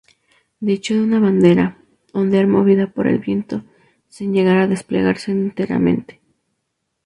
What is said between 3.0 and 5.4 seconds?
el viento, sin llegar a desplegarse